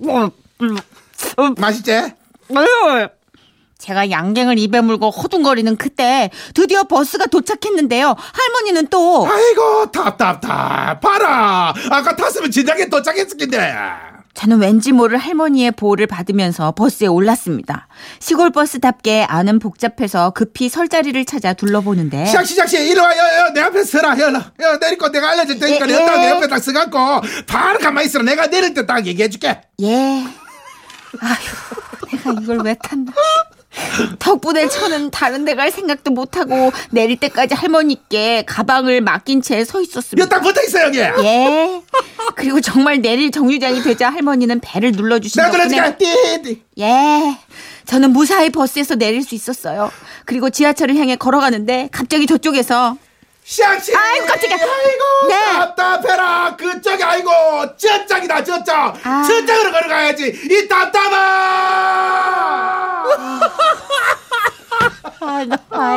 자. 0.08 0.32
맛있지? 1.58 1.92
제가 3.80 4.12
양갱을 4.12 4.60
입에 4.60 4.82
물고 4.82 5.10
호둥거리는 5.10 5.78
그때 5.78 6.30
드디어 6.54 6.84
버스가 6.84 7.28
도착했는데요. 7.28 8.14
할머니는 8.34 8.88
또 8.90 9.26
아이고 9.26 9.90
답답답 9.92 11.00
봐라 11.00 11.74
아까 11.90 12.16
탔으면 12.16 12.52
진작에 12.52 12.90
도착했을 12.90 13.38
텐데 13.38 13.74
저는 14.34 14.60
왠지 14.60 14.92
모를 14.92 15.18
할머니의 15.18 15.72
보호를 15.72 16.08
받으면서 16.08 16.74
버스에 16.74 17.08
올랐습니다. 17.08 17.88
시골 18.20 18.52
버스답게 18.52 19.24
안은 19.28 19.60
복잡해서 19.60 20.32
급히 20.32 20.68
설 20.70 20.88
자리를 20.90 21.24
찾아 21.26 21.54
둘러보는데 21.54 22.26
시작 22.26 22.46
시작 22.46 22.68
시 22.68 22.78
이리 22.90 23.00
와 23.00 23.16
여, 23.18 23.38
여, 23.48 23.54
내 23.54 23.62
앞에 23.62 23.84
서라 23.84 24.18
여, 24.20 24.28
여 24.62 24.78
내릴 24.80 24.98
거 24.98 25.10
내가 25.10 25.30
알려줄 25.32 25.58
테니까 25.58 25.90
예, 25.90 25.94
예. 25.94 26.18
내 26.20 26.30
옆에 26.32 26.48
딱 26.48 26.60
서갖고 26.60 27.22
바로 27.48 27.80
가만히 27.80 28.08
있어라 28.08 28.24
내가 28.26 28.48
내릴 28.48 28.74
때 28.74 28.86
딱 28.86 29.06
얘기해줄게 29.06 29.62
예. 29.82 30.24
아휴, 31.22 32.12
내가 32.12 32.42
이걸 32.42 32.60
왜 32.60 32.76
탔나. 32.76 33.12
덕분에 34.20 34.68
저는 34.68 35.12
다른 35.12 35.46
데 35.46 35.54
갈 35.56 35.72
생각도 35.72 36.12
못하고 36.12 36.72
내릴 36.92 37.18
때까지 37.20 37.54
할머니께 37.56 38.44
가방을 38.46 39.02
맡긴 39.02 39.42
채 39.42 39.64
서 39.66 39.82
있었습니다. 39.82 40.28
딱 40.30 40.40
붙어있어 40.42 40.84
여기 40.84 41.00
예. 41.00 41.82
그리고 42.36 42.62
정말 42.62 43.02
내릴 43.02 43.30
정류장이 43.32 43.84
되자 43.84 44.10
할머니는 44.10 44.60
배를 44.62 44.92
눌러주신 44.94 45.42
덕분에 45.44 45.66
눌러줄게 45.68 45.98
띠, 45.98 46.42
띠. 46.44 46.64
예. 46.80 47.38
저는 47.86 48.12
무사히 48.12 48.50
버스에서 48.52 48.96
내릴 48.96 49.24
수 49.24 49.36
있었어요. 49.36 49.92
그리고 50.26 50.50
지하철을 50.50 50.96
향해 50.96 51.16
걸어가는데 51.16 51.90
갑자기 51.92 52.26
저쪽에서 52.28 52.96
시작 53.44 53.84
시 53.84 53.96
아이고, 53.96 54.26
깜짝이야. 54.28 54.58
아이고 54.58 55.28
네. 55.28 55.36
답답해라 55.54 56.56
그쪽이 56.56 57.02
아이고 57.04 57.32
저쪽이다 57.78 58.44
저쪽 58.44 58.70
아. 59.04 59.24
저쪽으로 59.28 59.72
걸어가야지 59.72 60.28
이 60.52 60.68
답답아 60.68 61.19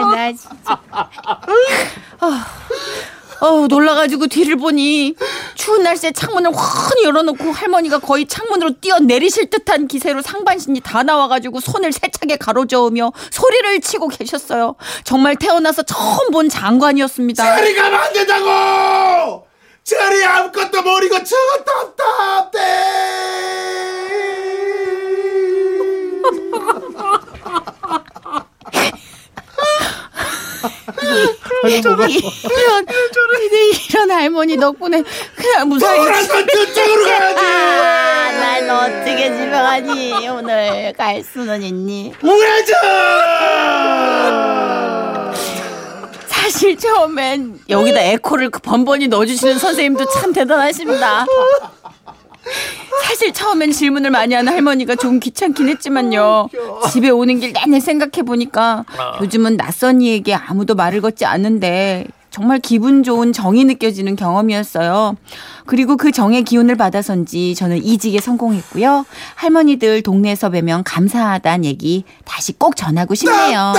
나, 0.02 0.22
아, 0.22 0.30
나 0.30 0.32
진짜. 0.32 0.80
어, 3.42 3.66
놀라가지고 3.66 4.28
뒤를 4.28 4.54
보니 4.54 5.16
추운 5.56 5.82
날씨에 5.82 6.12
창문을 6.12 6.52
환히 6.54 7.04
열어놓고 7.04 7.50
할머니가 7.50 7.98
거의 7.98 8.26
창문으로 8.26 8.78
뛰어내리실 8.80 9.50
듯한 9.50 9.88
기세로 9.88 10.22
상반신이 10.22 10.78
다 10.80 11.02
나와가지고 11.02 11.58
손을 11.58 11.90
세차게 11.90 12.36
가로저으며 12.36 13.12
소리를 13.32 13.80
치고 13.80 14.06
계셨어요. 14.08 14.76
정말 15.02 15.34
태어나서 15.34 15.82
처음 15.82 16.30
본 16.30 16.48
장관이었습니다. 16.48 17.56
저리 17.56 17.74
가면 17.74 18.00
안 18.00 18.12
된다고 18.12 19.46
저리 19.82 20.24
아무것도 20.24 20.82
모르고 20.82 21.16
저답 21.24 22.52
답해 30.62 31.76
이런, 31.78 32.86
이런 33.90 34.10
할머니 34.10 34.56
덕분에 34.58 35.02
그냥 35.36 35.68
무사히 35.68 35.98
돌아서 35.98 36.46
저쪽으로 36.46 37.04
가야지 37.04 37.40
아, 37.44 38.60
나 38.60 38.86
어떻게 38.86 39.28
집에 39.28 39.50
가니? 39.50 40.28
오늘 40.28 40.92
갈 40.96 41.22
수는 41.22 41.62
있니? 41.62 42.12
우회전! 42.22 42.76
사실 46.26 46.76
처음엔 46.76 47.60
여기다 47.68 48.00
에코를 48.00 48.50
그 48.50 48.58
번번이 48.60 49.08
넣어주시는 49.08 49.58
선생님도 49.58 50.06
참 50.10 50.32
대단하십니다. 50.32 51.24
사실 53.04 53.32
처음엔 53.32 53.72
질문을 53.72 54.10
많이 54.10 54.34
하는 54.34 54.52
할머니가 54.52 54.96
좀 54.96 55.20
귀찮긴 55.20 55.68
했지만요. 55.68 56.48
집에 56.92 57.10
오는 57.10 57.40
길 57.40 57.52
내내 57.52 57.80
생각해 57.80 58.22
보니까 58.24 58.84
요즘은 59.20 59.56
낯선 59.56 60.00
이에게 60.02 60.34
아무도 60.34 60.74
말을 60.74 61.00
걷지 61.00 61.24
않는데 61.24 62.06
정말 62.30 62.60
기분 62.60 63.02
좋은 63.02 63.32
정이 63.34 63.64
느껴지는 63.64 64.16
경험이었어요. 64.16 65.16
그리고 65.66 65.96
그 65.98 66.12
정의 66.12 66.42
기운을 66.44 66.76
받아선지 66.76 67.54
저는 67.54 67.84
이직에 67.84 68.20
성공했고요. 68.20 69.04
할머니들 69.34 70.02
동네에서 70.02 70.48
뵈면 70.48 70.84
감사하다는 70.84 71.66
얘기 71.66 72.04
다시 72.24 72.52
꼭 72.54 72.74
전하고 72.76 73.14
싶네요. 73.14 73.74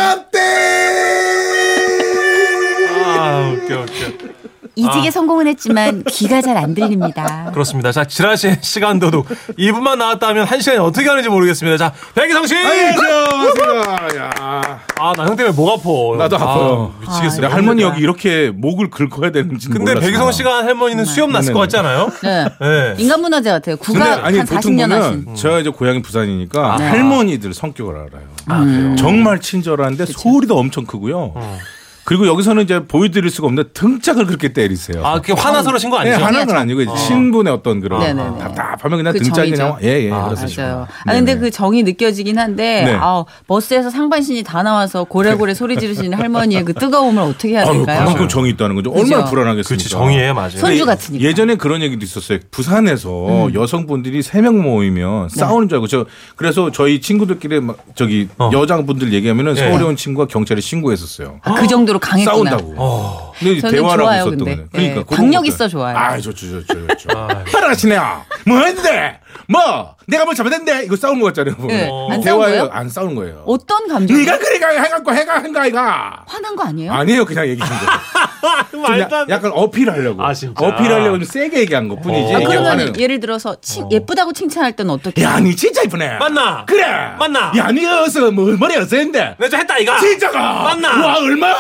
아, 3.06 3.54
웃겨, 3.56 3.82
웃겨. 3.82 4.33
이직에 4.76 5.12
성공은 5.12 5.46
했지만 5.48 6.04
귀가 6.10 6.42
잘 6.42 6.54
안 6.58 6.74
들립니다. 6.74 7.50
그렇습니다. 7.54 7.92
자, 7.92 8.06
지라시 8.06 8.56
시간도도 8.62 9.24
2분만 9.58 9.98
나왔다면 9.98 10.46
한 10.46 10.62
시간이 10.62 10.80
어떻게 10.80 11.06
가는지 11.06 11.30
모르겠습니다. 11.30 11.78
자, 11.78 11.94
백이성 12.16 12.46
씨! 12.48 12.56
안녕하세요. 12.56 13.26
반갑습니다. 13.30 14.18
야. 14.18 14.80
아, 15.00 15.14
나 15.18 15.24
형 15.26 15.36
때문에 15.36 15.56
목 15.56 15.70
아파. 15.70 16.18
나도 16.24 16.36
아파요. 16.38 16.94
아, 16.96 17.02
미치겠어요. 17.02 17.42
내 17.42 17.48
할머니 17.48 17.82
여기 17.82 18.02
이렇게 18.02 18.52
목을 18.54 18.90
긁어야 18.90 19.32
되는지 19.32 19.70
근데. 19.70 19.96
백이성 19.96 20.32
씨가 20.32 20.58
한 20.60 20.66
할머니는 20.66 21.06
수염 21.06 21.32
났을 21.32 21.54
것 21.54 21.60
같지 21.60 21.78
않아요? 21.78 22.10
네. 22.24 22.46
네. 22.62 22.96
인간 22.98 23.22
문화재 23.22 23.50
같아요. 23.52 23.76
근데 23.78 24.00
국가 24.00 24.26
아니 24.26 24.38
한 24.38 24.48
보통 24.48 24.76
40년 24.76 24.90
보면 24.90 25.02
하신. 25.04 25.36
제가 25.36 25.60
이제 25.60 25.70
고향이 25.70 26.02
부산이니까 26.02 26.78
네. 26.78 26.88
할머니들 26.90 27.54
성격을 27.54 27.96
알아요. 27.96 28.24
아, 28.48 28.64
그래요? 28.64 28.96
정말 28.96 29.40
친절한데 29.42 30.06
소리도 30.08 30.58
엄청 30.58 30.86
크고요. 30.86 31.34
어. 31.36 31.58
그리고 32.06 32.28
여기서는 32.28 32.64
이제 32.64 32.86
보여드릴 32.86 33.30
수가 33.30 33.48
없는데 33.48 33.70
등짝을 33.74 34.26
그렇게 34.26 34.52
때리세요. 34.54 35.06
아, 35.06 35.22
그게 35.22 35.34
화나서 35.34 35.70
그러신 35.70 35.90
거 35.90 36.04
네, 36.04 36.12
아니죠? 36.12 36.26
하는 36.26 36.46
건 36.46 36.58
아니고 36.58 36.82
이제 36.82 36.92
친분의 37.08 37.54
어떤 37.54 37.80
그런 37.80 38.02
네네네. 38.02 38.40
답답하면 38.40 38.98
그냥 39.00 39.14
그 39.14 39.20
등짝이 39.20 39.56
정이죠. 39.56 39.78
그냥 39.78 39.78
예 39.84 40.06
예 40.08 40.12
아, 40.12 40.26
그렇습니다. 40.26 40.62
맞아요. 40.64 40.88
아 41.06 41.14
근데 41.14 41.38
그 41.38 41.50
정이 41.50 41.84
느껴지긴 41.84 42.38
한데 42.40 42.84
네. 42.86 42.98
아 43.00 43.24
버스에서 43.48 43.90
상반신이 43.90 44.44
다 44.44 44.64
나와서 44.64 45.04
고래고래 45.06 45.54
소리 45.54 45.78
지르시는 45.78 46.18
할머니의 46.18 46.66
그 46.66 46.74
뜨거움을 46.74 47.22
어떻게 47.24 47.50
해야 47.54 47.66
될까요? 47.66 48.00
그만큼 48.06 48.28
정이 48.28 48.50
있다는 48.52 48.76
거죠. 48.76 48.92
그죠? 48.92 49.04
얼마나 49.16 49.30
불안하겠습니까? 49.30 49.76
그렇지, 49.78 49.90
정의에 49.90 50.34
맞아요. 50.34 50.50
손주 50.52 50.86
같으니까. 50.86 51.24
예전에 51.24 51.56
그런 51.56 51.82
얘기도 51.82 52.04
있었어요. 52.04 52.40
부산에서 52.52 53.48
음. 53.48 53.54
여성분들이 53.54 54.22
세 54.22 54.42
명 54.44 54.62
모이면 54.62 55.30
네. 55.30 55.40
싸우는 55.40 55.70
줄 55.70 55.78
알고 55.78 55.88
저 55.88 56.06
그래서 56.36 56.70
저희 56.72 57.00
친구들끼리 57.00 57.62
막 57.62 57.78
저기 57.96 58.28
어. 58.38 58.50
여자분들 58.52 59.14
얘기하면은 59.14 59.56
예. 59.56 59.62
서울에 59.62 59.84
온 59.86 59.96
친구가 59.96 60.28
경찰에 60.28 60.60
신고했었어요. 60.60 61.40
아, 61.44 61.54
그 61.54 61.66
정도 61.68 61.93
로 61.94 62.00
강했구나. 62.00 62.52
싸운다고. 62.52 62.74
어. 62.78 63.33
저는 63.62 63.62
대화라고 63.76 63.98
좋아요, 64.04 64.26
근데. 64.26 64.46
그러니까 64.72 64.80
예, 64.82 64.90
그런 64.94 65.06
강력 65.06 65.40
것들. 65.42 65.48
있어 65.54 65.68
좋아요. 65.68 65.98
아, 65.98 66.18
좋죠, 66.20 66.62
좋죠, 66.62 66.88
좋죠. 66.88 67.10
아, 67.18 67.44
따라가시네요. 67.52 68.26
뭐 68.46 68.60
했는데? 68.62 69.20
뭐? 69.48 69.96
내가 70.06 70.26
뭐 70.26 70.34
잘못했는데? 70.34 70.84
이거 70.86 70.96
싸우는 70.98 71.22
거 71.22 71.28
같잖아요. 71.28 71.56
예, 71.70 71.88
보면. 71.88 72.12
안 72.12 72.22
싸운 72.22 72.40
대화예요. 72.42 72.70
안 72.72 72.90
싸우는 72.90 73.16
거예요. 73.16 73.44
어떤 73.46 73.88
감정? 73.88 74.18
네가 74.18 74.38
그래가 74.38 74.70
해갖고 74.70 75.14
해가 75.14 75.36
한가 75.36 75.62
아이가. 75.62 76.24
화난 76.28 76.56
거 76.56 76.64
아니에요? 76.64 76.92
아니에요, 76.92 77.26
그냥 77.26 77.48
얘기한 77.48 77.70
거. 77.70 77.76
좀 78.72 78.82
말도 78.82 79.16
야-. 79.16 79.26
약간 79.30 79.52
어필하려고. 79.54 80.22
아, 80.24 80.34
진짜? 80.34 80.54
어필하려고 80.66 81.18
좀 81.20 81.24
세게 81.24 81.60
얘기한 81.62 81.88
것 81.88 82.02
뿐이지. 82.02 82.34
어. 82.34 82.38
아, 82.38 82.40
그러면 82.46 82.78
화는- 82.78 83.00
예를 83.00 83.20
들어서 83.22 83.56
칭- 83.62 83.90
예쁘다고 83.92 84.34
칭찬할 84.34 84.74
때는 84.76 84.92
어떻게? 84.92 85.24
야, 85.24 85.40
니 85.40 85.56
진짜 85.56 85.82
이쁘네. 85.84 86.18
맞나? 86.18 86.66
그래. 86.66 86.84
맞나? 87.18 87.54
야, 87.56 87.72
니 87.72 87.86
어서 87.86 88.30
뭐 88.32 88.46
머리 88.60 88.76
어서 88.76 88.96
했는데. 88.98 89.36
내가 89.40 89.50
좀 89.50 89.60
했다, 89.62 89.78
이가. 89.78 90.00
진짜가. 90.00 90.40
맞나? 90.64 91.06
와, 91.08 91.16
얼마야? 91.20 91.56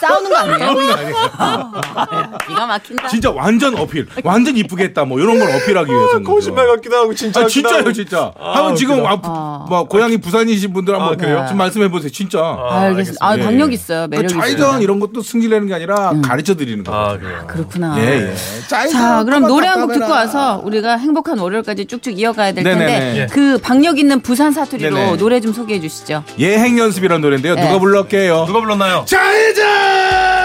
싸우는 0.00 0.30
거 0.30 0.36
아니에요? 0.38 0.58
싸우는 0.58 0.86
거 0.86 0.92
아니에요. 0.94 1.13
기가 2.48 2.66
막힌다. 2.66 3.08
진짜 3.08 3.30
완전 3.30 3.76
어필. 3.78 4.06
완전 4.22 4.56
이쁘게 4.56 4.84
했다. 4.84 5.04
뭐 5.04 5.18
이런 5.20 5.38
걸 5.38 5.48
어필하기 5.50 5.90
위해서는. 5.92 6.24
거짓말 6.24 6.66
같기도 6.68 6.96
하고, 6.96 7.14
진짜. 7.14 7.40
아 7.40 7.46
진짜요. 7.46 7.92
진짜. 7.92 8.32
아, 8.38 8.52
한번 8.56 8.76
지금. 8.76 9.04
아, 9.06 9.20
부- 9.20 9.30
뭐 9.68 9.84
고향이 9.84 10.18
부산이신 10.18 10.72
분들 10.72 10.94
한번 10.94 11.14
아, 11.14 11.16
그래요? 11.16 11.44
좀 11.48 11.56
말씀해 11.58 11.88
보세요. 11.88 12.10
진짜. 12.10 12.40
아, 12.40 12.80
알겠습니다. 12.82 13.24
아, 13.26 13.38
예, 13.38 13.42
박력 13.42 13.70
예. 13.70 13.74
있어요. 13.74 14.06
그 14.10 14.16
매력 14.16 14.28
좌회전 14.28 14.58
있어요. 14.68 14.82
이런 14.82 15.00
것도 15.00 15.22
승질내는 15.22 15.68
게 15.68 15.74
아니라 15.74 16.12
가르쳐 16.22 16.54
드리는 16.54 16.82
거. 16.84 16.92
아. 16.94 17.18
그렇구나. 17.46 17.96
예, 17.98 18.30
예. 18.30 18.34
자, 18.68 19.22
그럼 19.24 19.46
노래 19.46 19.66
한 19.68 19.86
곡. 19.86 19.92
듣고 19.94 20.10
와서 20.10 20.60
우리가 20.64 20.96
행복한 20.96 21.38
월요일까지 21.38 21.86
쭉쭉 21.86 22.18
이어가야 22.18 22.52
될 22.52 22.64
텐데 22.64 22.84
네네네. 22.86 23.18
예. 23.20 23.26
그 23.26 23.58
박력 23.58 23.98
있는 23.98 24.20
부산 24.20 24.52
사투리로 24.52 24.94
네네. 24.96 25.16
노래 25.16 25.40
좀 25.40 25.52
소개해 25.52 25.80
주시죠. 25.80 26.24
예행 26.38 26.78
연습이라는 26.78 27.20
노래인데요. 27.20 27.54
네. 27.54 27.62
누가 27.66 27.78
불렀게요? 27.78 28.44
누가 28.46 28.60
불렀나요? 28.60 29.04
좌회전! 29.06 30.43